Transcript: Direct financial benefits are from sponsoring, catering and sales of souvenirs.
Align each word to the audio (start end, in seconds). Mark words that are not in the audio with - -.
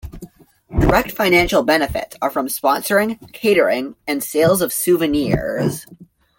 Direct 0.79 1.11
financial 1.11 1.61
benefits 1.61 2.15
are 2.23 2.31
from 2.31 2.47
sponsoring, 2.47 3.19
catering 3.33 3.95
and 4.07 4.23
sales 4.23 4.63
of 4.63 4.73
souvenirs. 4.73 5.85